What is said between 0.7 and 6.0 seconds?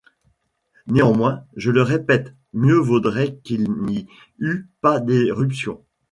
Néanmoins, je le répète, mieux vaudrait qu’il n’y eût pas d’éruption